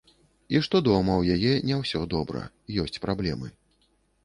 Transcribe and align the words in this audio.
І 0.53 0.61
што 0.67 0.79
дома 0.87 1.13
ў 1.17 1.23
яе 1.35 1.53
не 1.69 1.77
ўсё 1.83 2.03
добра, 2.15 2.43
ёсць 2.87 3.01
праблемы. 3.07 3.47